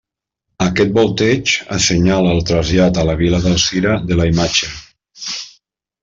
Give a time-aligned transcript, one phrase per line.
[0.67, 4.71] Aquest volteig assenyala el trasllat a la vila d'Alzira de la imatge.